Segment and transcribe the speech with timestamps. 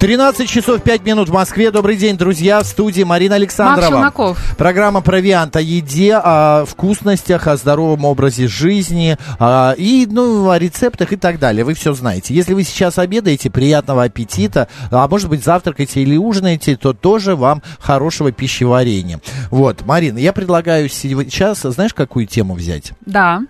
[0.00, 1.70] 13 часов 5 минут в Москве.
[1.70, 2.62] Добрый день, друзья.
[2.62, 3.80] В студии Марина Александрова.
[3.80, 4.56] Макс Челноков.
[4.56, 11.12] Программа «Провиант» о еде, о вкусностях, о здоровом образе жизни а, и ну, о рецептах
[11.12, 11.66] и так далее.
[11.66, 12.32] Вы все знаете.
[12.32, 17.62] Если вы сейчас обедаете, приятного аппетита, а может быть завтракаете или ужинаете, то тоже вам
[17.78, 19.20] хорошего пищеварения.
[19.50, 22.92] Вот, Марина, я предлагаю сейчас, знаешь, какую тему взять?
[23.04, 23.42] Да.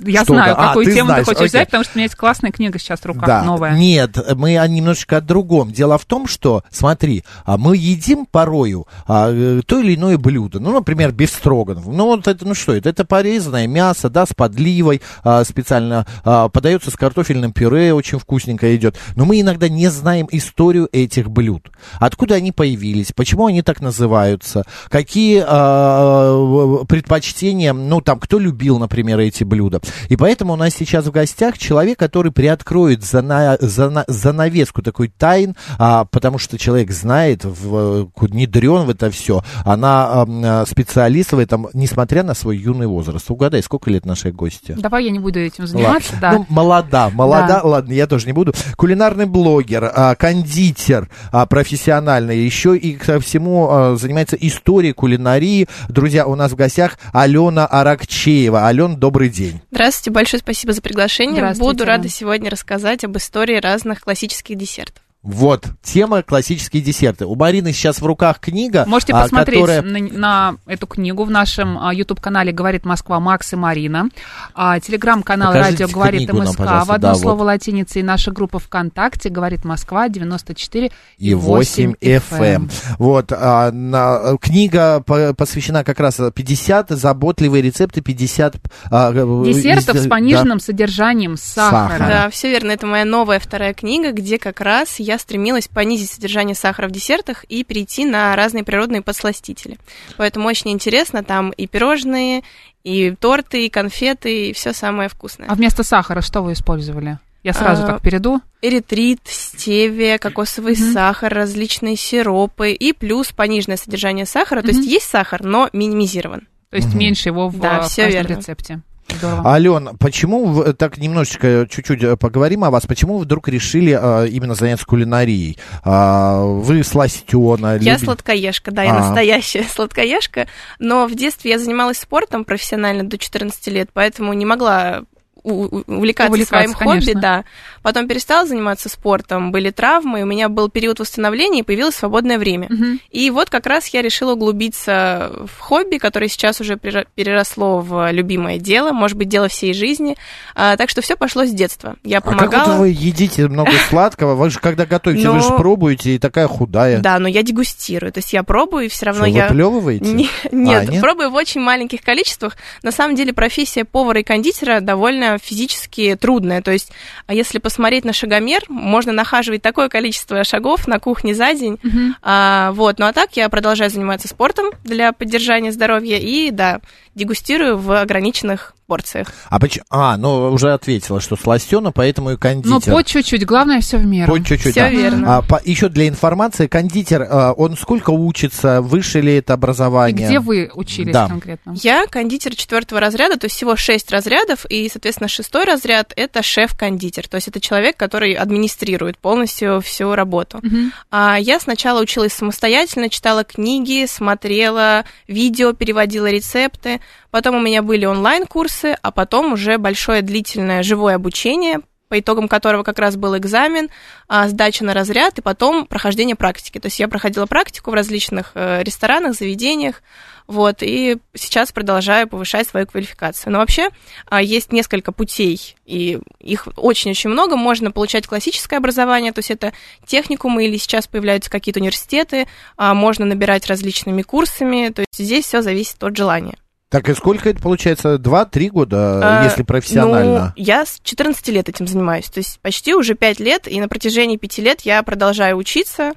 [0.00, 0.62] Я Что знаю, да?
[0.62, 1.48] А, какую ты тему знаешь, ты хочешь окей.
[1.48, 3.42] взять, потому что у меня есть классная книга сейчас в руках, Да.
[3.42, 3.76] новая.
[3.76, 5.72] Нет, мы немножечко о другом.
[5.72, 10.60] Дело в том, что, смотри, а мы едим порою а, э, то или иное блюдо.
[10.60, 11.86] Ну, например, бифстроганов.
[11.86, 12.88] Ну, вот это, ну что это?
[12.88, 18.74] Это порезанное мясо, да, с подливой, а, специально а, подается с картофельным пюре, очень вкусненько
[18.76, 18.96] идет.
[19.16, 21.70] Но мы иногда не знаем историю этих блюд.
[21.98, 29.18] Откуда они появились, почему они так называются, какие а, предпочтения, ну, там, кто любил, например,
[29.20, 29.80] эти блюда.
[30.08, 35.56] И поэтому у нас сейчас в гостях человек, который приоткроет зана, зана- занавеску такой тайн,
[35.78, 39.42] а, потому что человек знает, в, внедрен в это все.
[39.64, 43.30] Она а, специалист в этом, несмотря на свой юный возраст.
[43.30, 44.74] Угадай, сколько лет нашей гости?
[44.78, 46.18] Давай я не буду этим заниматься, Ладно.
[46.20, 46.32] да.
[46.32, 47.62] Ну, молода, молода, Да.
[47.64, 48.52] ладно, я тоже не буду.
[48.76, 55.68] Кулинарный блогер, а, кондитер а, профессиональный, еще и ко всему а, занимается историей кулинарии.
[55.88, 58.64] Друзья, у нас в гостях Алена Аракчеева.
[58.64, 59.60] Ален, добрый день.
[59.80, 61.54] Здравствуйте, большое спасибо за приглашение.
[61.54, 65.02] Буду рада сегодня рассказать об истории разных классических десертов.
[65.22, 67.26] Вот, тема классические десерты.
[67.26, 69.82] У Марины сейчас в руках книга, Можете а, посмотреть которая...
[69.82, 74.08] на, на эту книгу в нашем а, YouTube-канале «Говорит Москва» Макс и Марина.
[74.54, 76.84] А, Телеграм-канал Покажите «Радио говорит книгу нам, МСК» пожалуйста.
[76.86, 77.44] в одно Да, слово вот.
[77.44, 78.00] латиницей.
[78.00, 82.70] И наша группа ВКонтакте «Говорит Москва» 94 и 8 FM.
[82.98, 88.56] Вот, а, на- книга по- посвящена как раз 50 заботливые рецепты, 50...
[88.90, 90.08] а, Десертов из- с да.
[90.10, 91.88] пониженным содержанием сахара.
[91.98, 92.08] Сахара.
[92.08, 92.70] Да, все верно.
[92.70, 97.44] Это моя новая вторая книга, где как раз я стремилась понизить содержание сахара в десертах
[97.44, 99.78] и перейти на разные природные подсластители.
[100.16, 101.22] Поэтому очень интересно.
[101.24, 102.42] Там и пирожные,
[102.84, 105.48] и торты, и конфеты, и все самое вкусное.
[105.48, 107.18] А вместо сахара что вы использовали?
[107.42, 108.40] Я сразу А, так перейду.
[108.60, 110.92] Эритрит, стевия, кокосовый Мгм.
[110.92, 114.60] сахар, различные сиропы и плюс пониженное содержание сахара.
[114.60, 114.76] То Мгм.
[114.78, 116.48] есть есть сахар, но минимизирован.
[116.70, 116.98] То есть Мгм.
[116.98, 118.34] меньше его в, Да, в каждом верно.
[118.36, 118.80] рецепте.
[119.18, 119.48] Здорово.
[119.50, 124.24] Ален, почему, вы- так немножечко, чуть-чуть э, поговорим о вас, почему вы вдруг решили а,
[124.24, 125.58] именно заняться кулинарией?
[125.84, 129.00] А, вы сластена, Я сладкоежка, да, я А.
[129.00, 130.46] настоящая сладкоежка,
[130.78, 135.02] но в детстве я занималась спортом профессионально до 14 лет, поэтому не могла
[135.42, 137.20] увлекаться, Увлекаться, своим хобби, конечно.
[137.20, 137.44] да.
[137.82, 142.66] Потом перестала заниматься спортом, были травмы, у меня был период восстановления и появилось свободное время.
[142.70, 143.00] Мгм.
[143.10, 148.10] И вот как раз я решила углубиться в хобби, которое сейчас уже пере- переросло в
[148.12, 150.16] любимое дело, может быть, дело всей жизни.
[150.54, 151.96] А, так что все пошло с детства.
[152.04, 152.72] Я А как помогала.
[152.72, 154.34] вот вы едите много сладкого?
[154.34, 156.98] Вы же когда готовите, вы Ну, же пробуете и такая худая.
[157.00, 158.12] Да, но я дегустирую.
[158.12, 159.48] То есть я пробую, и все равно Что, я.
[159.48, 160.12] выплевываете?
[160.12, 161.00] Не- нет, А, нет?
[161.00, 162.56] пробую в очень маленьких количествах.
[162.82, 166.62] На самом деле профессия повара и кондитера довольно физически трудная.
[166.62, 166.90] То есть,
[167.26, 171.78] а если посмотреть на шагомер, можно нахаживать такое количество шагов на кухне за день.
[171.82, 172.16] Мгм.
[172.22, 176.80] А, вот, ну а так я продолжаю заниматься спортом для поддержания здоровья и, да,
[177.14, 179.28] дегустирую в ограниченных порциях.
[179.48, 182.70] А, поч- а, ну уже ответила, что сластена, поэтому и кондитер.
[182.70, 183.46] Ну, по чуть-чуть.
[183.46, 184.32] Главное, все в меру.
[184.32, 184.88] По чуть-чуть, Всё да.
[184.90, 185.36] верно.
[185.36, 190.26] А, по- еще для информации, кондитер, а, он сколько учится, выше ли это И образование?
[190.26, 191.28] где вы учились Да.
[191.28, 191.72] конкретно?
[191.80, 197.28] Я кондитер четвертого разряда, то есть всего шесть разрядов, и, соответственно, шестой разряд это шеф-кондитер,
[197.28, 200.58] то есть это человек, который администрирует полностью всю работу.
[200.62, 200.92] Мгм.
[201.12, 207.00] А я сначала училась самостоятельно, читала книги, смотрела видео, переводила рецепты.
[207.30, 212.82] Потом у меня были онлайн-курсы, а потом уже большое длительное живое обучение, по итогам которого
[212.82, 213.88] как раз был экзамен,
[214.26, 216.80] а, сдача на разряд и потом прохождение практики.
[216.80, 220.02] То есть я проходила практику в различных э, ресторанах, заведениях,
[220.48, 223.52] вот, и сейчас продолжаю повышать свою квалификацию.
[223.52, 223.90] Но вообще
[224.26, 227.54] а, есть несколько путей, и их очень-очень много.
[227.54, 229.72] Можно получать классическое образование, то есть это
[230.04, 235.62] техникумы или сейчас появляются какие-то университеты, а, можно набирать различными курсами, то есть здесь все
[235.62, 236.56] зависит от желания.
[236.90, 238.18] Так и сколько это получается?
[238.18, 240.52] Два-три года, А, если профессионально?
[240.56, 243.88] Ну, я с 14 лет этим занимаюсь, то есть почти уже 5 лет, и на
[243.88, 246.12] протяжении 5 лет я продолжаю учиться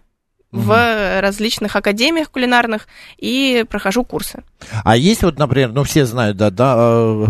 [0.51, 2.87] в различных академиях кулинарных
[3.17, 4.43] и прохожу курсы.
[4.83, 7.25] А есть вот, например, ну все знают, да, да, э,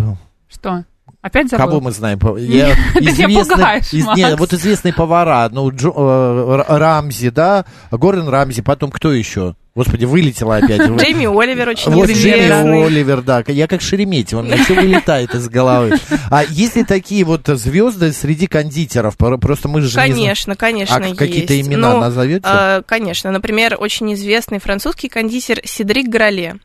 [0.50, 0.84] Что?
[1.22, 1.66] Опять забыл?
[1.66, 2.20] Кого мы знаем?
[2.38, 4.18] Я, Ты меня пугаешь, из- Макс.
[4.18, 9.56] нет, вот известные повара, ну, Джо- э, Рамзи, да, Гордон Рамзи, потом кто еще?
[9.76, 10.82] Господи, вылетела опять.
[11.00, 12.86] Джейми Оливер очень Вот Джейми.
[12.86, 13.44] Оливер, да.
[13.48, 15.98] Я как Шереметьево, у меня все вылетает из головы.
[16.30, 19.18] А есть ли такие вот звезды среди кондитеров?
[19.18, 19.96] Про- Просто мы же.
[19.96, 22.46] Конечно, конечно, А какие-то имена Ну, назовете?
[22.48, 23.32] э, конечно.
[23.32, 26.58] Например, очень известный французский кондитер Седрик Гроле.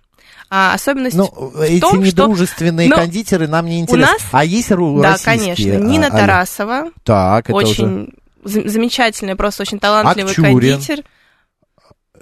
[0.50, 4.12] А особенность Ну, эти том, что- недружественные но кондитеры нам не интересны.
[4.12, 5.74] нас- А есть ру- Да, конечно.
[5.74, 6.16] А, Нина алло.
[6.18, 7.66] Тарасова, Так, это уже...
[7.66, 8.08] очень
[8.44, 10.52] за- замечательный, просто очень талантливый Акчурин.
[10.74, 11.04] кондитер.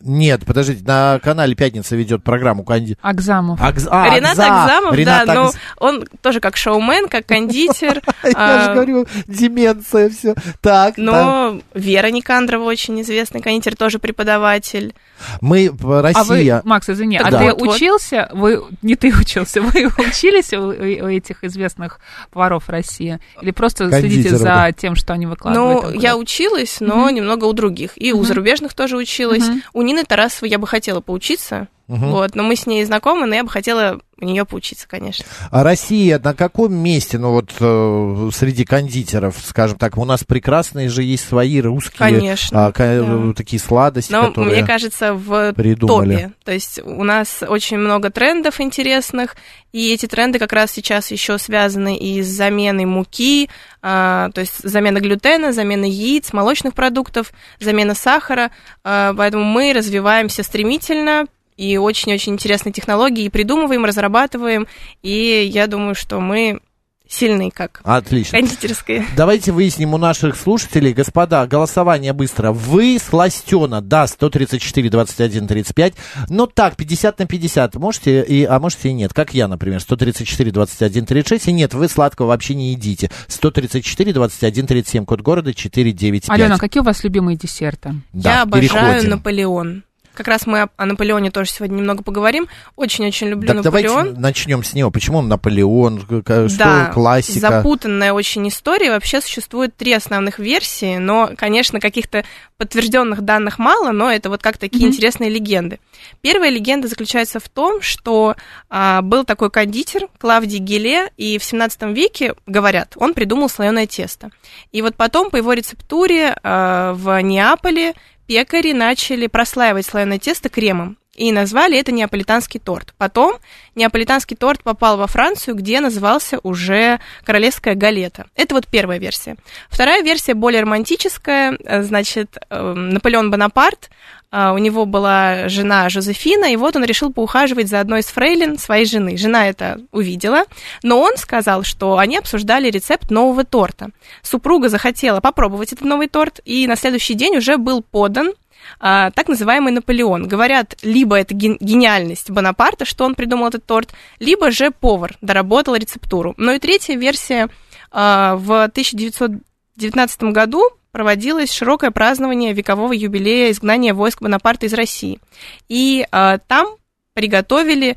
[0.02, 2.98] Нет, подождите, на канале «Пятница» ведет программу кондитер.
[3.02, 3.60] Акзамов.
[3.60, 8.02] Акз- а, Ренат Акза- Акзамов, Ренат да, ну, Акз- он тоже как шоумен, как кондитер.
[8.25, 10.34] Я а, же говорю, деменция, все.
[10.60, 10.94] Так.
[10.96, 14.94] Но Вера Никандрова очень известный кондитер, тоже преподаватель.
[15.40, 16.62] Мы, в- А вы, Россия...
[16.64, 22.00] Макс, извини, а ты учился, вы, не ты учился, вы учились у, этих известных
[22.31, 23.19] поваров России?
[23.40, 25.94] Или просто следите за тем, что они выкладывают?
[25.94, 27.93] Ну, я училась, но немного у других.
[27.96, 29.44] И у зарубежных тоже училась.
[29.86, 31.68] У Нины Тарасовой я бы хотела поучиться.
[31.88, 32.10] Мгм.
[32.10, 35.24] Вот, но мы с ней знакомы, но я бы хотела у нее поучиться, конечно.
[35.50, 40.88] А Россия на каком месте, ну вот э, среди кондитеров, скажем так, у нас прекрасные
[40.88, 43.32] же есть свои русские Конечно, а, да.
[43.34, 46.14] такие сладости, Но которые мне кажется, в придумали.
[46.14, 46.32] топе.
[46.44, 49.36] То есть у нас очень много трендов интересных,
[49.72, 53.50] и эти тренды как раз сейчас еще связаны и с заменой муки,
[53.82, 58.50] а, то есть замена глютена, замена яиц, молочных продуктов, замена сахара.
[58.82, 61.26] А, поэтому мы развиваемся стремительно,
[61.56, 64.67] и очень-очень интересные технологии и придумываем, разрабатываем,
[65.03, 66.61] и я думаю, что мы
[67.08, 68.38] сильны как Отлично.
[68.38, 69.06] кондитерские.
[69.17, 72.53] Давайте выясним у наших слушателей, господа, голосование быстро.
[72.53, 75.94] Вы сластена, да, 134, 21, 35.
[76.29, 77.76] Но так, 50 на 50.
[77.76, 79.12] Можете, и, а можете и нет.
[79.12, 81.49] Как я, например, 134, 21, 36.
[81.49, 83.11] И нет, вы сладкого вообще не едите.
[83.29, 85.05] 134, 21, 37.
[85.05, 86.38] Код города 495.
[86.38, 87.94] Алена, какие у вас любимые десерты?
[88.12, 89.11] Да, Я обожаю переходим.
[89.11, 89.85] Наполеон.
[90.16, 92.48] Как раз мы о, Наполеоне тоже сегодня немного поговорим.
[92.74, 94.20] Очень-очень люблю Так давайте Наполеон.
[94.20, 94.90] начнем с него.
[94.90, 96.00] Почему он Наполеон?
[96.00, 97.38] Что да, классика?
[97.38, 98.90] запутанная очень история.
[98.90, 102.24] Вообще существует три основных версии, но, конечно, каких-то
[102.56, 104.94] подтвержденных данных мало, но это вот как такие Мгм.
[104.94, 105.78] интересные легенды.
[106.22, 108.34] Первая легенда заключается в том, что
[108.70, 114.30] а, был такой кондитер Клавдий Геле, и в 17 веке, говорят, он придумал слоеное тесто.
[114.72, 117.92] И вот потом по его рецептуре а, в Неаполе
[118.26, 120.99] пекари начали прослаивать слоеное тесто кремом.
[121.16, 122.92] И назвали это неаполитанский торт.
[122.98, 123.36] Потом
[123.74, 128.26] неаполитанский торт попал во Францию, где назывался уже королевская галета.
[128.36, 129.36] Это вот первая версия.
[129.70, 131.56] Вторая версия более романтическая.
[131.64, 133.88] Э, Значит, э, Наполеон Бонапарт,
[134.30, 138.58] э, у него была жена Жозефина, и вот он решил поухаживать за одной из фрейлин
[138.58, 139.16] своей жены.
[139.16, 140.44] Жена это увидела,
[140.82, 143.88] но он сказал, что они обсуждали рецепт нового торта.
[144.22, 148.32] Супруга захотела попробовать этот новый торт, и на следующий день уже был подан
[148.80, 150.26] а, так называемый Наполеон.
[150.28, 155.74] Говорят, либо это ген- гениальность Бонапарта, что он придумал этот торт, либо же повар доработал
[155.74, 156.34] рецептуру.
[156.36, 157.48] Ну и третья версия.
[157.90, 165.20] а, в 1919 году проводилось широкое празднование векового юбилея изгнания войск Бонапарта из России.
[165.69, 166.69] И а, там
[167.14, 167.96] приготовили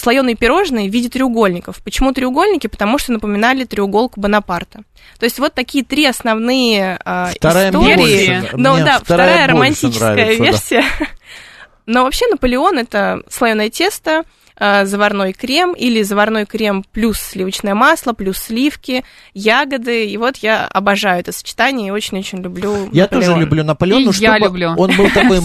[0.00, 1.82] слоеные пирожные в виде треугольников.
[1.84, 2.66] Почему треугольники?
[2.66, 4.80] Потому что напоминали треуголку Бонапарта.
[5.18, 7.96] То есть вот такие три основные а, Вторая истории.
[8.40, 10.44] больше- Но мне да, вторая вторая, романтическая нравится, да.
[10.44, 10.84] версия.
[11.86, 14.24] Но вообще Наполеон это слоеное тесто,
[14.60, 20.04] заварной крем или заварной крем плюс сливочное масло, плюс сливки, ягоды.
[20.06, 23.08] И вот я обожаю это сочетание и очень-очень люблю Я Наполеон.
[23.08, 24.74] тоже люблю Наполеон, но я чтобы люблю.
[24.76, 25.40] он был такой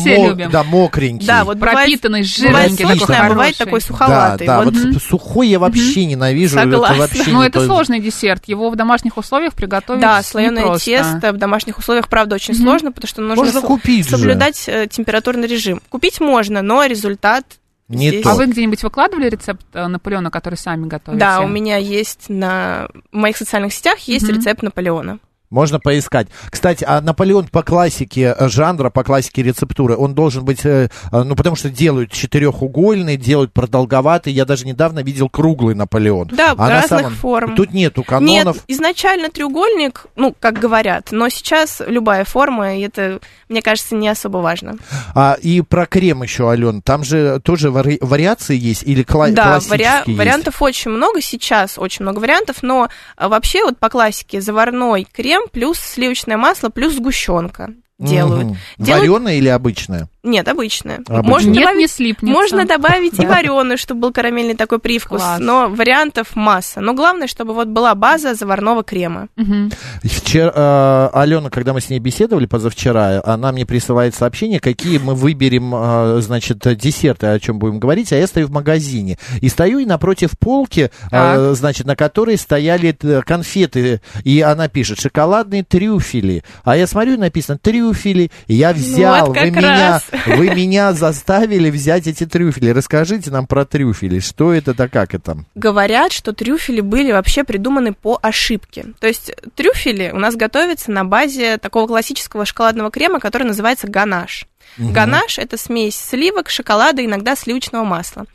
[0.51, 1.25] да, мокренький.
[1.27, 3.65] Да, вот бывает, Пропитанный, бывает жирненький, сочный, а бывает хороший.
[3.65, 4.47] такой суховатый.
[4.47, 6.55] да, Вот вот сухой я вообще ненавижу.
[6.55, 6.93] Согласна.
[6.93, 8.45] Это вообще Ну, не это то- сложный десерт.
[8.47, 13.07] Его в домашних условиях приготовить Да, слоеное тесто в домашних условиях, правда, очень сложно, потому
[13.09, 13.61] что нужно
[14.03, 15.81] соблюдать э, температурный режим.
[15.89, 17.45] Купить можно, но результат
[17.87, 18.31] Не здесь- то.
[18.31, 21.19] А вы где-нибудь выкладывали рецепт э, Наполеона, который сами готовите?
[21.19, 24.37] Да, у меня есть на в моих социальных сетях есть Мгм.
[24.37, 25.19] рецепт Наполеона.
[25.49, 26.27] Можно поискать.
[26.49, 31.23] Кстати, а Наполеон по классике э, жанра, по классике рецептуры, он должен быть, э, э,
[31.23, 34.33] ну, потому что делают четырехугольный, делают продолговатый.
[34.33, 36.29] Я даже недавно видел круглый Наполеон.
[36.31, 37.55] Да, А разных самом- форм.
[37.55, 38.57] Тут нету Нет, канонов.
[38.67, 44.37] изначально треугольник, ну, как говорят, но сейчас любая форма, и это, мне кажется, не особо
[44.39, 44.75] важно.
[45.13, 49.59] А, и про крем еще, Ален, там же тоже вари- вариации есть или кла- да,
[49.59, 50.17] вариа- есть?
[50.17, 55.34] вариантов очень много сейчас, очень много вариантов, но а, вообще вот по классике заварной крем
[55.51, 57.73] плюс сливочное масло плюс сгущенка.
[57.99, 58.45] Делают.
[58.47, 58.57] Мгм.
[58.77, 60.09] Делают- Вареная или обычная?
[60.23, 60.97] Нет, обычная.
[60.97, 61.21] Обычная.
[61.21, 62.33] Можно Нет, добавить не слипнется.
[62.33, 65.39] Можно добавить и вареную, чтобы был карамельный такой привкус, Класс.
[65.39, 66.81] но вариантов масса.
[66.81, 69.27] Но главное, чтобы вот была база заварного крема.
[69.35, 69.71] Мгм.
[70.03, 75.13] Вчера, э, Алена, когда мы с ней беседовали позавчера, она мне присылает сообщение, какие мы
[75.13, 79.17] выберем, э, значит, десерты, о чем будем говорить, а я стою в магазине.
[79.41, 81.55] И стою и напротив полки, э, Так.
[81.55, 86.43] значит, на которой стояли э, конфеты, и она пишет, шоколадные трюфели.
[86.63, 90.03] А я смотрю, написано трюфели, и я взял, Вот вы, меня, раз.
[90.25, 92.69] вы меня заставили взять эти трюфели.
[92.69, 95.37] Расскажите нам про трюфели, что это, да как это?
[95.55, 98.85] Говорят, что трюфели были вообще придуманы по ошибке.
[98.99, 104.47] То есть трюфели у нас готовятся на базе такого классического шоколадного крема, который называется ганаш.
[104.77, 108.25] Ганаш– это смесь сливок, шоколада, иногда сливочного масла.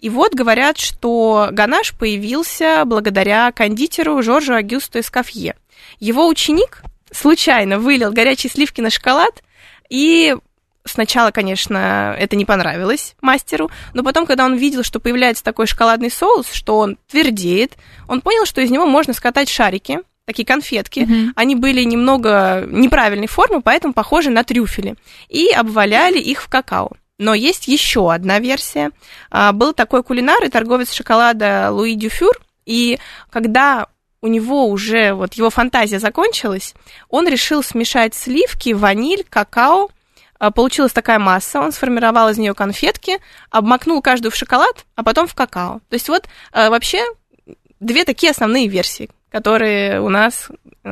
[0.00, 5.56] И вот говорят, что ганаш появился благодаря кондитеру Жоржу Агюсту Эскофье.
[5.98, 9.42] Его ученик случайно вылил горячие сливки на шоколад,
[9.88, 10.36] и
[10.84, 16.10] сначала, конечно, это не понравилось мастеру, но потом, когда он видел, что появляется такой шоколадный
[16.10, 17.74] соус, что он твердеет,
[18.08, 21.00] он понял, что из него можно скатать шарики, такие конфетки.
[21.00, 21.32] Мгм.
[21.34, 24.94] Они были немного неправильной формы, поэтому похожи на трюфели.
[25.28, 26.92] И обваляли их в какао.
[27.18, 28.92] Но есть еще одна версия.
[29.30, 32.98] А, Был такой кулинар и торговец шоколада Луи Дюфюр, и
[33.30, 33.88] когда
[34.22, 36.74] у него уже вот его фантазия закончилась,
[37.08, 39.90] он решил смешать сливки, ваниль, какао.
[40.38, 43.18] А, Получилась такая масса, он сформировал из нее конфетки,
[43.50, 45.80] обмакнул каждую в шоколад, а потом в какао.
[45.88, 47.04] То есть вот а, вообще
[47.78, 50.48] две такие основные версии, которые у нас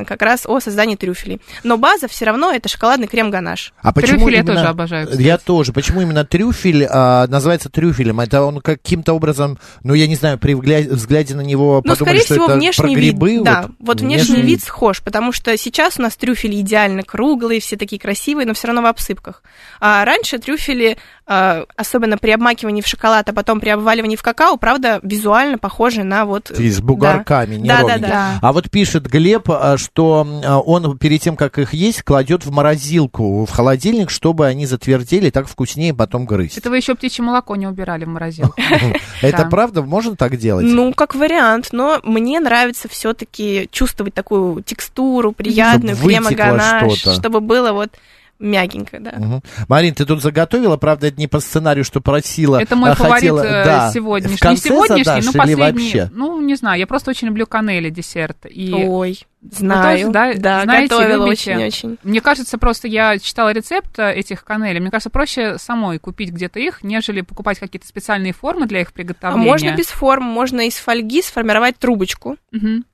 [0.06, 1.40] как раз о создании трюфелей.
[1.64, 3.72] Но база все равно это шоколадный крем-ганаш.
[3.82, 5.22] А Трюфели я тоже обожаю, кстати.
[5.22, 5.72] Я тоже.
[5.72, 8.20] Почему именно трюфель а, называется трюфелем?
[8.20, 12.24] Это он каким-то образом, ну, я не знаю, при взгляде на него Ну, подумали, скорее
[12.24, 13.30] что всего, это внешний про грибы?
[13.32, 13.42] вид.
[13.44, 17.76] Да, вот, внешний, внешний вид схож, потому что сейчас у нас трюфели идеально круглые, все
[17.76, 19.42] такие красивые, но все равно в обсыпках.
[19.80, 24.56] А раньше трюфели, а, особенно при обмакивании в шоколад, а потом при обваливании в какао,
[24.58, 26.50] правда, визуально похожи на вот...
[26.50, 28.08] И с бугорками, не Да, да, ровненькие.
[28.08, 28.38] да.
[28.42, 32.50] А вот пишет Глеб, а, что а, он перед тем, как их есть, кладет в
[32.50, 36.58] морозилку, в холодильник, чтобы они затвердели, так вкуснее потом грызть.
[36.58, 38.54] Это вы еще птичье молоко не убирали в морозилку.
[39.22, 39.48] Это Да.
[39.48, 39.82] правда?
[39.82, 40.66] Можно так делать?
[40.66, 47.90] Ну, как вариант, но мне нравится все-таки чувствовать такую текстуру приятную, крема-ганаш, чтобы было вот
[48.38, 49.12] мягенько, да.
[49.16, 49.42] Мгм.
[49.68, 52.60] Марин, ты тут заготовила, правда, это не по сценарию, что просила.
[52.60, 53.90] Это мой а фаворит хотела- э, да.
[53.92, 54.36] сегодняшний.
[54.36, 55.62] В конце не сегодняшний, задашь но последний.
[55.62, 56.10] вообще?
[56.14, 58.38] Ну, не знаю, я просто очень люблю канели десерт.
[58.48, 59.98] И Ой, знаю.
[59.98, 61.54] тоже, да, да, знаете, готовила любите?
[61.56, 61.98] очень-очень.
[62.02, 64.80] Мне кажется, просто я читала рецепт э, этих канелей.
[64.80, 68.92] Мне кажется, проще самой купить где-то их, нежели покупать какие-то специальные формы для их А
[68.92, 69.44] приготовления.
[69.50, 72.36] можно без форм, можно из фольги сформировать трубочку,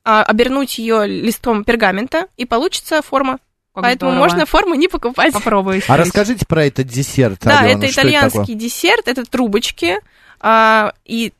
[0.03, 3.37] а, обернуть ее листом пергамента, и получится форма.
[3.75, 4.23] Как Поэтому здорово.
[4.29, 5.33] можно форму не покупать.
[5.33, 5.81] Попробую.
[5.87, 8.55] А расскажите про этот десерт, Да, Алена, это итальянский такое?
[8.55, 9.97] десерт, это трубочки,
[10.39, 11.33] а, и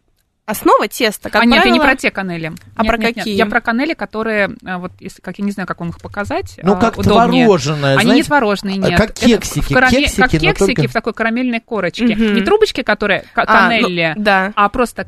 [0.45, 2.53] основа теста, как а нет, я не правило- про те канели.
[2.75, 3.15] А Нет, про нет, нет.
[3.15, 3.33] какие?
[3.35, 6.59] Я про канели, которые, э, вот, если, как я не знаю, как вам их показать.
[6.61, 7.45] Ну, а, как удобнее.
[7.45, 8.99] творожное, Они не знаете, творожные, а нет.
[8.99, 12.05] как Это кексики, в караме- кексики, как кексики только- в такой карамельной корочке.
[12.05, 12.33] Мгм.
[12.35, 14.53] Не трубочки, которые ка- А, ну, да.
[14.55, 15.03] а просто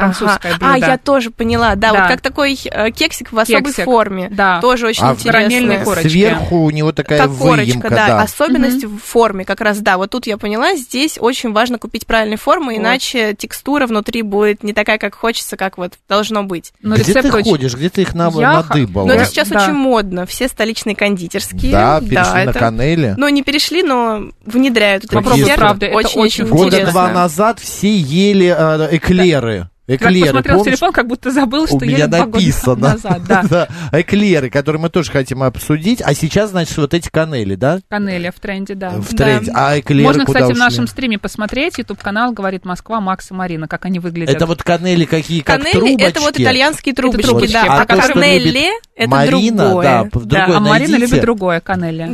[0.00, 0.10] канелли.
[0.10, 0.12] Ага.
[0.14, 0.86] Французское А, блюдо.
[0.86, 2.00] я тоже поняла, да, Да.
[2.00, 3.84] вот как такой э, кексик в особой Кексик.
[3.84, 4.28] форме.
[4.30, 4.60] Да.
[4.60, 5.84] Тоже очень А интересно.
[5.84, 6.08] корочке.
[6.08, 8.06] Сверху у него такая как корочка, выемка, да.
[8.08, 8.22] да.
[8.22, 9.96] Особенность в форме, как раз, да.
[9.96, 12.80] Вот тут я поняла, здесь очень важно купить правильные формы, Вот.
[12.80, 16.72] иначе текстура внутри будет не такая, как хочется, как вот должно быть.
[16.82, 19.06] Но Где рецепт ты очень- ходишь, где ты их на, Я надыбала?
[19.06, 19.62] Но это сейчас да.
[19.64, 20.26] очень модно.
[20.26, 21.72] Все столичные кондитерские.
[21.72, 23.14] Да, перешли на это- канели.
[23.16, 26.64] Ну, не перешли, но внедряют Попробуй, правда, это очень очень вкусно.
[26.64, 26.92] Года интересно.
[26.92, 29.68] два назад все ели э, эклеры.
[29.96, 30.74] Эклеры, посмотрел в помнишь?
[30.78, 32.90] телефон, как будто забыл, что У меня написано.
[32.90, 33.22] назад.
[33.26, 33.40] Да.
[33.50, 36.00] Да, эклеры, которые мы тоже хотим обсудить.
[36.04, 37.80] А сейчас, значит, вот эти канели, да?
[37.88, 38.90] Канели в тренде, да.
[38.90, 39.24] В Да.
[39.24, 39.50] тренде.
[39.54, 40.64] А эклеры Можно, куда кстати, в ушли?
[40.64, 41.78] нашем стриме посмотреть.
[41.78, 44.34] YouTube-канал «Говорит Москва», Макс и Марина, как они выглядят.
[44.34, 46.02] Это вот канели какие, как Канели трубочки.
[46.02, 47.52] это вот итальянские трубочки, трубочки.
[47.52, 47.64] да.
[47.68, 49.84] А А, то, любит это Марина, другое.
[49.84, 50.98] да, в другой а Марина найдите.
[50.98, 52.10] любит другое канели.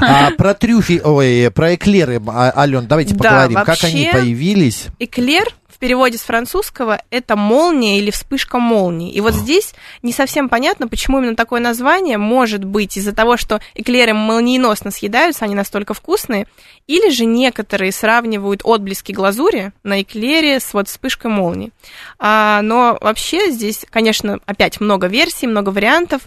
[0.00, 3.64] А про трюфи, ой, про эклеры, а, Ален, давайте Да, поговорим.
[3.64, 4.86] Как они появились?
[4.98, 9.12] Эклер в переводе с французского это молния или вспышка молнии.
[9.12, 13.60] И вот здесь не совсем понятно, почему именно такое название может быть из-за того, что
[13.74, 16.46] эклеры молниеносно съедаются, они настолько вкусные,
[16.86, 21.72] или же некоторые сравнивают отблески глазури на эклере с вот вспышкой молнии.
[22.18, 26.22] А, но вообще здесь, конечно, опять много версий, много вариантов.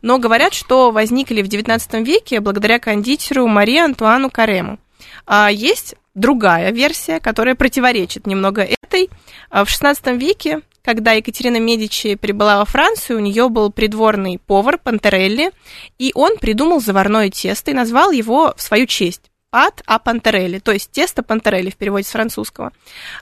[0.00, 4.78] Но говорят, что возникли в XIX веке благодаря кондитеру Мари Антуану Карему.
[5.26, 9.10] А есть другая версия, которая противоречит немного этой.
[9.50, 14.78] А В XVI веке когда Екатерина Медичи прибыла во Францию, у нее был придворный повар
[14.78, 15.52] Пантерелли,
[15.96, 20.72] и он придумал заварное тесто и назвал его в свою честь пат а пантерелли, то
[20.72, 22.72] есть тесто пантерелли в переводе с французского.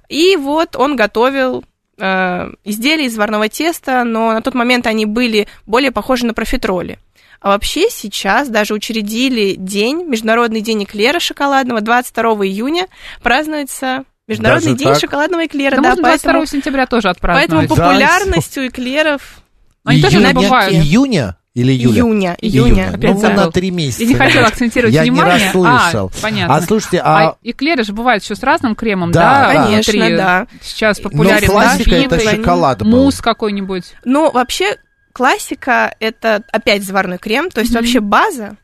[0.08, 1.64] И вот он готовил
[1.98, 7.00] э, изделия из заварного теста, но на тот момент они были более похожи на профитроли.
[7.40, 12.86] А вообще сейчас даже учредили день, Международный день эклера шоколадного, 22 июня
[13.22, 15.00] празднуется Международный Даже день так?
[15.00, 15.76] шоколадного эклера.
[15.76, 17.68] Да, Да, можно 22 поэтому, сентября тоже поэтому отпраздновать.
[17.68, 19.22] Да, популярность у эклеров
[19.84, 20.72] Они тоже Июня- бывают.
[20.74, 21.96] Июня или июля?
[22.02, 22.36] июня.
[22.40, 22.88] Июня.
[22.94, 23.36] Опять Ну, мы забыл.
[23.46, 24.02] на три месяца.
[24.04, 25.46] Я не хотела акцентировать Я не внимание.
[25.46, 26.12] расслышал.
[26.16, 26.54] А, понятно.
[26.54, 29.52] А слушайте, А, а эклеры же бывают еще с разным кремом, Да, да?
[29.54, 29.64] да.
[29.64, 30.16] Конечно, внутри.
[30.16, 30.46] да.
[30.62, 32.90] Сейчас ну, популярен, да, классика это фибры, шоколад был.
[33.04, 33.94] мусс какой-нибудь.
[34.04, 34.76] Ну, вообще,
[35.12, 37.80] классика– это опять заварной крем, то есть Мгм.
[37.80, 38.56] вообще база.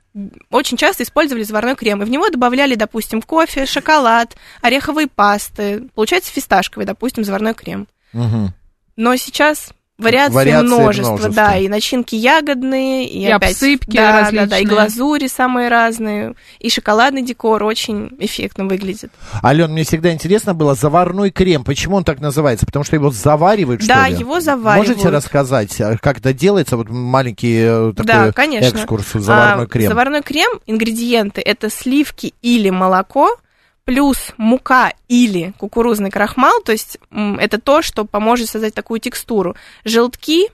[0.50, 5.88] Очень часто использовали заварной крем, и в него добавляли, допустим, кофе, шоколад, ореховые пасты.
[5.94, 7.86] Получается фисташковый, допустим, заварной крем.
[8.12, 8.54] Мгм.
[8.96, 11.34] Но сейчас вариаций Вариаций множество, множество.
[11.34, 14.66] да, и начинки ягодные, и, И опять, обсыпки да, да, да, и различные.
[14.66, 19.10] глазури самые разные, и шоколадный декор очень эффектно выглядит.
[19.42, 22.66] Ален, мне всегда интересно было, заварной крем, почему он так называется?
[22.66, 24.16] Потому что его заваривают, что да, ли?
[24.16, 24.88] его заваривают.
[24.96, 26.76] Можете рассказать, а, как это делается?
[26.76, 28.76] Вот маленький э, такой Да, конечно.
[28.76, 29.88] экскурс в заварной А, крем.
[29.88, 33.36] Заварной крем, ингредиенты это сливки или молоко,
[33.87, 36.99] плюс мука или кукурузный крахмал, то есть
[37.38, 39.57] это то, что поможет создать такую текстуру.
[39.85, 40.49] Желтки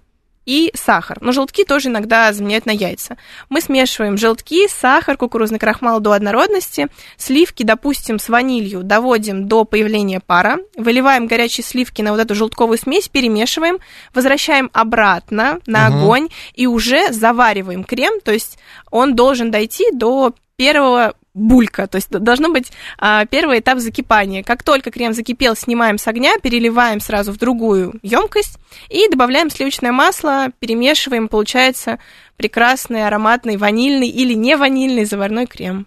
[0.45, 1.19] и сахар.
[1.21, 3.17] Но желтки тоже иногда заменяют на яйца.
[3.49, 10.21] Мы смешиваем желтки, сахар, кукурузный крахмал до однородности, сливки, допустим, с ванилью доводим до появления
[10.21, 13.79] пара, выливаем горячие сливки на вот эту желтковую смесь, перемешиваем,
[14.13, 15.99] возвращаем обратно на Мгм.
[15.99, 18.59] огонь и уже завариваем крем, то есть
[18.91, 24.43] он должен дойти до первого булька, то есть должно быть а, первый этап закипания.
[24.43, 28.59] Как только крем закипел, снимаем с огня, переливаем сразу в другую емкость
[28.89, 31.99] и добавляем сливочное масло, перемешиваем, получается
[32.37, 35.87] прекрасный ароматный ванильный или не ванильный заварной крем.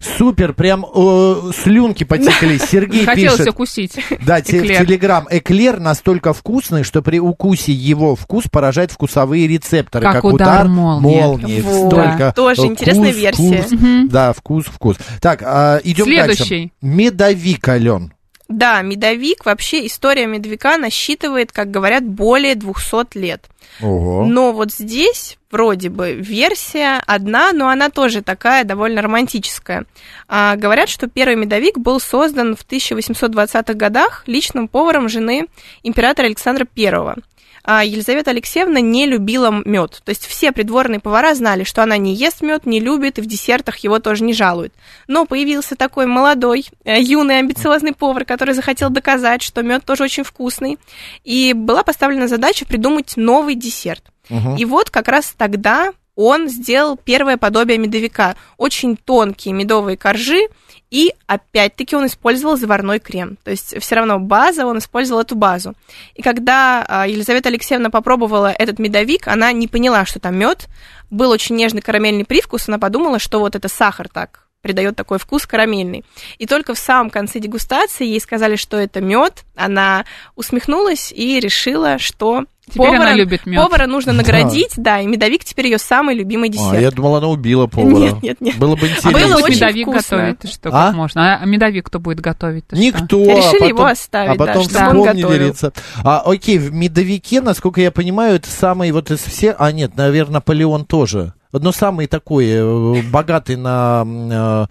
[0.00, 2.58] Супер, прям э, слюнки потекли.
[2.58, 3.52] Сергей Хотелось пишет.
[3.52, 3.96] укусить.
[4.24, 4.86] Да, в эклер.
[4.86, 5.26] Телеграм.
[5.30, 10.04] Эклер настолько вкусный, что при укусе его вкус поражает вкусовые рецепторы.
[10.04, 11.60] Как удар молнии.
[11.60, 11.88] Вот.
[11.88, 13.62] Столько Тоже э, интересная вкус, версия.
[13.62, 13.72] вкус.
[13.72, 14.08] Мгм.
[14.08, 14.96] Да, вкус, вкус.
[15.20, 16.36] Так, а, идем дальше.
[16.44, 16.72] Следующий.
[16.80, 18.13] Медовик, Ален.
[18.54, 23.46] Да, медовик, вообще история медовика насчитывает, как говорят, более 200 лет.
[23.80, 24.24] Ого.
[24.26, 29.86] Но вот здесь вроде бы версия одна, но она тоже такая довольно романтическая.
[30.28, 35.48] А, говорят, что первый медовик был создан в 1820-х годах личным поваром жены
[35.82, 37.16] императора Александра I.
[37.64, 40.02] А Елизавета Алексеевна не любила мед.
[40.04, 43.26] То есть все придворные повара знали, что она не ест мед, не любит и в
[43.26, 44.74] десертах его тоже не жалует.
[45.08, 50.24] Но появился такой молодой, э, юный, амбициозный повар, который захотел доказать, что мед тоже очень
[50.24, 50.78] вкусный.
[51.24, 54.04] И была поставлена задача придумать новый десерт.
[54.28, 54.56] Мгм.
[54.56, 58.36] И вот как раз тогда он сделал первое подобие медовика.
[58.56, 60.48] Очень тонкие медовые коржи,
[60.90, 63.36] и опять-таки он использовал заварной крем.
[63.42, 65.74] То есть все равно база, он использовал эту базу.
[66.14, 70.68] И когда а, Елизавета Алексеевна попробовала этот медовик, она не поняла, что там мед.
[71.10, 75.46] Был очень нежный карамельный привкус, она подумала, что вот это сахар так придает такой вкус
[75.46, 76.04] карамельный.
[76.38, 79.44] И только в самом конце дегустации ей сказали, что это мед.
[79.54, 83.60] Она усмехнулась и решила, что Теперь она любит мед.
[83.62, 86.80] повара нужно наградить, да, и медовик теперь ее самый любимый А, десерт.
[86.80, 87.94] я думал, она убила повара.
[87.94, 88.56] Нет, нет, нет.
[88.58, 89.10] Было бы А интересно.
[89.12, 90.16] было кто будет очень медовик вкусно.
[90.16, 90.38] готовить?
[90.38, 90.86] Ты что, А?
[90.86, 91.36] как можно?
[91.36, 92.66] А медовик кто будет готовить?
[92.66, 92.84] Ты что?
[92.84, 93.18] Никто.
[93.20, 95.82] Решили а потом, его оставить, а да, потом чтобы он рецепт.
[96.02, 99.56] А, окей, в медовике, насколько я понимаю, это самый вот из всех...
[99.58, 101.34] А, нет, наверное, Наполеон тоже.
[101.52, 104.68] Но самый такой э, богатый на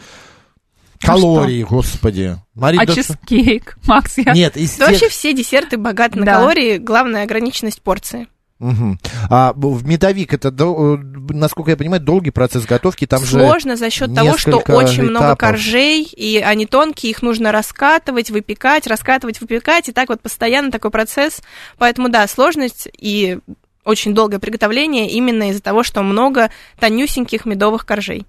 [1.05, 2.37] калории, господи.
[2.55, 4.33] Мария А Дот- чизкейк, Макс, я...
[4.33, 4.93] Нет, из Да тех...
[4.93, 6.35] вообще все десерты богаты на Да.
[6.39, 8.27] калории, главная ограниченность порции.
[8.59, 8.97] Мгм.
[9.29, 10.97] А в медовик это, э,
[11.33, 13.05] насколько я понимаю, долгий процесс готовки.
[13.05, 15.37] Там же Сложно за счет того, что очень много этапов.
[15.39, 20.91] коржей, и они тонкие, их нужно раскатывать, выпекать, раскатывать, выпекать, и так вот постоянно такой
[20.91, 21.41] процесс.
[21.77, 23.39] Поэтому, да, сложность и
[23.83, 28.25] очень долгое приготовление именно из-за того, что много тонюсеньких медовых коржей.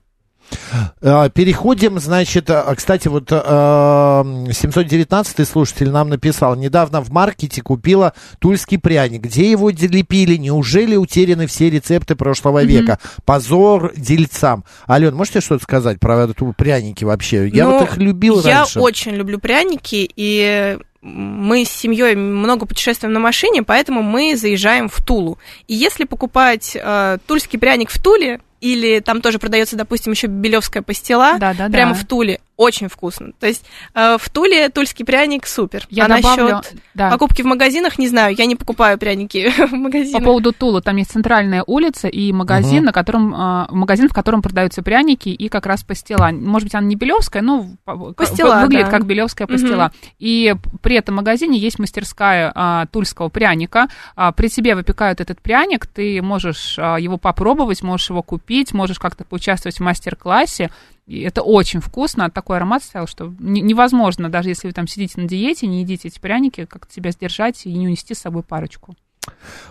[1.01, 8.15] А, Переходим, значит, а, кстати, вот а, 719 слушатель нам написал, недавно в маркете купила
[8.39, 9.23] тульский пряник.
[9.23, 10.37] Где его лепили?
[10.37, 12.99] Неужели утеряны все рецепты прошлого века?
[13.25, 14.65] Позор дельцам.
[14.89, 16.27] Ален, можете что-то сказать про
[16.57, 17.49] пряники вообще?
[17.49, 18.81] Я Ну, вот их любил Я раньше.
[18.81, 25.03] очень люблю пряники, и мы с семьей много путешествуем на машине, поэтому мы заезжаем в
[25.05, 25.39] Тулу.
[25.69, 30.83] И если покупать э, тульский пряник в Туле, или там тоже продается, допустим, еще белевская
[30.83, 31.73] пастила, Да, да, да.
[31.73, 33.33] прямо в Туле, очень вкусно.
[33.41, 33.65] То есть
[33.95, 35.87] э, в Туле тульский пряник супер.
[35.91, 37.11] Я а добавлю, насчет да.
[37.11, 40.23] покупки в магазинах, не знаю, я не покупаю пряники в По магазинах.
[40.25, 42.85] поводу Тула, там есть центральная улица и магазин, Мгм.
[42.87, 46.31] на котором, а, магазин, в котором продаются пряники и как раз пастила.
[46.33, 48.91] Может быть, она не белевская, но по- Пастила, выглядит да.
[48.91, 49.93] как белевская пастила.
[50.19, 53.89] И при этом магазине есть мастерская а, тульского пряника.
[54.17, 58.99] А, при тебе выпекают этот пряник, ты можешь а, его попробовать, можешь его купить, можешь
[58.99, 60.71] как-то поучаствовать в мастер-классе.
[61.07, 65.21] И это очень вкусно, такой аромат стоял, что не- невозможно, даже если вы там сидите
[65.21, 68.95] на диете, не едите эти пряники, как-то себя сдержать и не унести с собой парочку.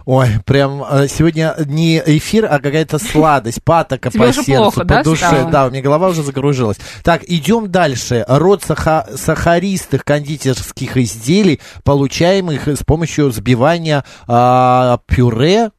[0.06, 4.86] Ой, прям э, сегодня не эфир, а какая-то сладость, патока Тебе по сердцу, плохо, по
[4.86, 5.26] да, душе.
[5.26, 5.52] стало?
[5.52, 6.78] Да, у меня голова уже загружилась.
[7.04, 8.26] Так, идем дальше.
[8.28, 15.70] Род саха- сахаристых кондитерских изделий, получаемых с помощью взбивания а, пюре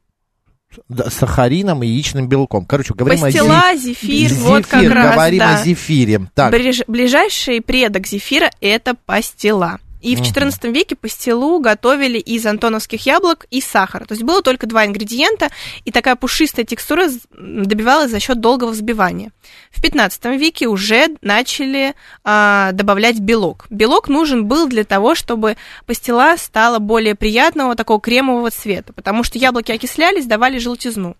[0.89, 2.65] с сахарином и яичным белком.
[2.65, 5.59] Короче, говорим Пастила, о зи- зефир, вот как Зефир, раз, говорим да.
[5.59, 6.21] о зефире.
[6.33, 9.79] Так, Ближ- ближайший предок зефира– это пастила.
[10.05, 14.05] И в XIV веке пастилу готовили из антоновских яблок и сахара.
[14.05, 15.49] То есть было только два ингредиента,
[15.83, 19.31] и такая пушистая текстура добивалась за счет долгого взбивания.
[19.71, 23.65] В XV веке уже начали а, добавлять белок.
[23.71, 29.39] Белок нужен был для того, чтобы пастила стала более приятного, такого кремового цвета, потому что
[29.39, 31.17] яблоки окислялись, давали желтизну.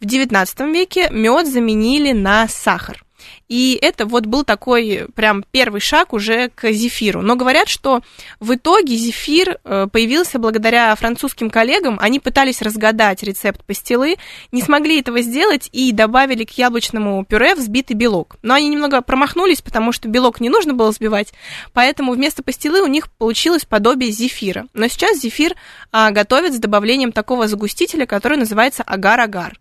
[0.00, 3.03] В XIX веке мед заменили на сахар.
[3.48, 7.22] И это вот был такой прям первый шаг уже к зефиру.
[7.22, 8.00] Но говорят, что
[8.40, 11.98] в итоге зефир э, появился благодаря французским коллегам.
[12.00, 14.16] Они пытались разгадать рецепт пастилы,
[14.52, 18.36] не смогли этого сделать и добавили к яблочному пюре взбитый белок.
[18.42, 21.32] Но они немного промахнулись, потому что белок не нужно было взбивать,
[21.72, 24.66] поэтому вместо пастилы у них получилось подобие зефира.
[24.72, 25.54] Но сейчас зефир
[25.92, 29.58] а, готовят с добавлением такого загустителя, который называется агар-агар.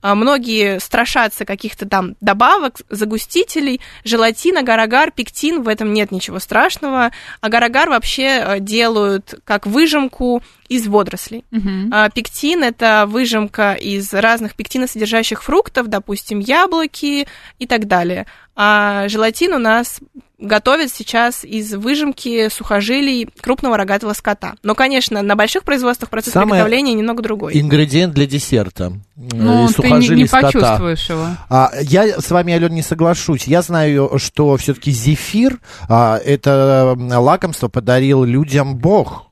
[0.00, 7.10] А, Многие страшатся каких-то там добавок, загустителей, желатин, агар-агар, пектин, в этом нет ничего страшного.
[7.40, 11.44] Агар-агар вообще э, делают как выжимку из водорослей.
[11.92, 17.26] А, Пектин– это выжимка из разных пектиносодержащих фруктов, допустим, яблоки
[17.58, 18.26] и так далее.
[18.60, 20.00] А желатин у нас
[20.40, 24.54] готовят сейчас из выжимки сухожилий крупного рогатого скота.
[24.64, 27.56] Но, конечно, на больших производствах процесс Самое приготовления немного другой.
[27.56, 28.94] ингредиент для десерта.
[29.14, 30.46] Ну, Из ты не, сухожилий не скота.
[30.46, 31.26] почувствуешь его.
[31.48, 33.44] А, я с вами, Ален, не соглашусь.
[33.46, 39.27] Я знаю, что все-таки зефир, а, это лакомство подарил людям Бог.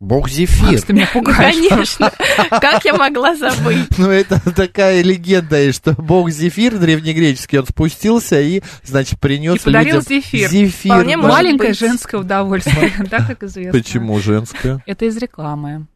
[0.00, 0.66] Бог зефир.
[0.70, 1.56] Макс, ты меня Ну, пугаешь.
[1.70, 2.12] конечно.
[2.50, 3.98] Как я могла забыть?
[3.98, 9.64] Ну, это такая легенда, и что бог зефир древнегреческий, он спустился и, значит, принес И
[9.64, 10.48] подарил людям зефир.
[10.48, 11.22] зефир, Вполне да.
[11.22, 11.78] может Маленькое быть.
[11.80, 13.72] женское удовольствие, да, как известно.
[13.72, 14.80] Почему женское?
[14.86, 15.86] Это из рекламы,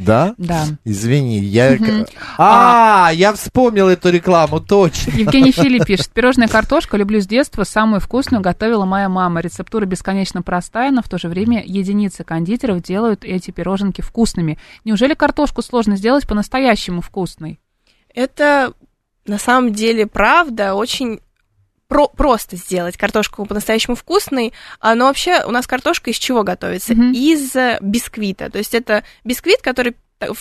[0.00, 0.34] Да?
[0.38, 0.64] да.
[0.84, 1.72] Извини, я...
[1.72, 2.06] Мгм.
[2.38, 5.10] А, я вспомнил эту рекламу, точно.
[5.10, 9.40] Евгений Филипп пишет, пирожная картошка люблю с детства, самую вкусную готовила моя мама.
[9.40, 14.58] Рецептура бесконечно простая, но в то же время единицы кондитеров делают эти пироженки вкусными.
[14.84, 17.60] Неужели картошку сложно сделать по-настоящему вкусной?
[18.14, 18.72] Это
[19.26, 21.20] на самом деле правда очень
[21.90, 26.94] про- просто сделать картошку по-настоящему вкусной, А, но вообще у нас картошка из чего готовится?
[26.94, 27.12] Мгм.
[27.12, 28.48] Из э, бисквита.
[28.48, 29.96] То есть это бисквит, который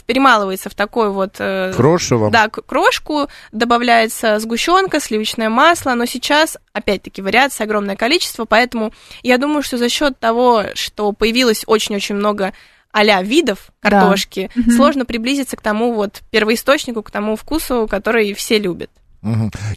[0.05, 1.35] перемалывается в такой вот...
[1.39, 2.29] э, Крошево.
[2.29, 9.63] Да, крошку, добавляется сгущенка, сливочное масло, но сейчас, опять-таки, вариаций огромное количество, поэтому я думаю,
[9.63, 12.53] что за счет того, что появилось очень-очень много
[12.91, 13.89] а видов Да.
[13.89, 14.71] картошки, Мгм.
[14.71, 18.89] сложно приблизиться к тому вот первоисточнику, к тому вкусу, который все любят.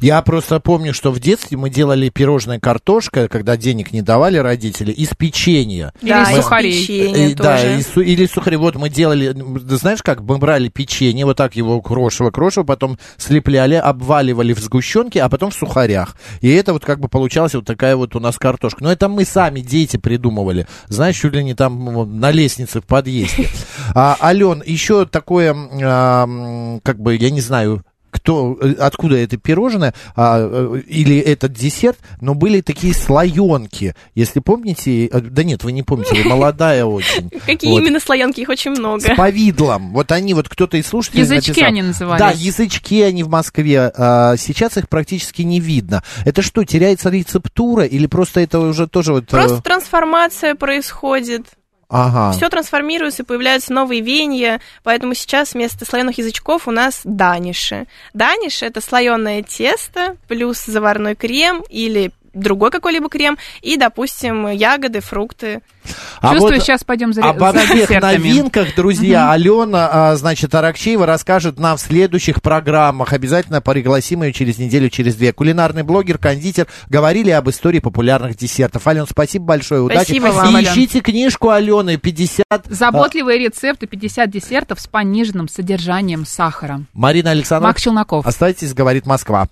[0.00, 4.92] Я просто помню, что в детстве мы делали пирожное картошка, когда денег не давали родители,
[4.92, 5.92] из печенья.
[6.00, 6.80] Или да, из из сухарей.
[6.80, 7.78] печенья Э, Да, тоже.
[7.80, 8.56] из су- или сухари.
[8.56, 9.34] Вот мы делали,
[9.76, 15.20] знаешь как, мы брали печенье, вот так его крошево, крошево, потом слепляли, обваливали в сгущенке,
[15.22, 16.16] а потом в сухарях.
[16.40, 18.82] И это вот как бы получалась вот такая вот у нас картошка.
[18.84, 20.66] Но это мы сами, дети, придумывали.
[20.88, 23.48] Знаешь, чуть ли не там на лестнице в подъезде.
[23.94, 29.94] А, Ален, еще такое, а, как бы, я не знаю, кто, э, откуда это пирожное
[30.14, 35.72] а, э, или этот десерт, но были такие слоенки, если помните, э, да нет, вы
[35.72, 37.30] не помните, вы молодая очень.
[37.46, 38.40] Какие именно слоенки?
[38.40, 39.00] Их очень много.
[39.00, 39.92] С повидлом.
[39.94, 42.20] Вот они, вот кто-то из слушателей Язычки они назывались.
[42.20, 43.90] Да, язычки они в Москве.
[43.96, 46.04] а, сейчас их практически не видно.
[46.26, 49.26] Это что, теряется рецептура или просто это уже тоже вот...
[49.28, 51.46] Просто трансформация происходит.
[51.92, 52.32] Ага.
[52.32, 57.86] Все трансформируется, появляются новые веяния, поэтому сейчас вместо слоеных язычков у нас даниши.
[58.14, 65.60] Даниш это слоеное тесто плюс заварной крем или другой какой-либо крем, и, допустим, ягоды, фрукты.
[66.20, 68.16] А Чувствую, вот сейчас пойдем за, всех десертами.
[68.16, 73.12] новинках, друзья, Алена, а, значит, Аракчеева расскажет нам в следующих программах.
[73.12, 75.32] Обязательно пригласим ее через неделю, через две.
[75.32, 76.68] Кулинарный блогер, кондитер.
[76.88, 78.86] Говорили об истории популярных десертов.
[78.86, 80.04] Алена, спасибо большое, удачи.
[80.04, 80.70] Спасибо вам, И Ален.
[80.72, 82.44] ищите книжку Алены 50...
[82.68, 86.82] Заботливые рецепты 50 десертов с пониженным содержанием сахара.
[86.92, 88.26] Марина Александровна, Мак Челноков.
[88.26, 89.48] оставайтесь, говорит Москва.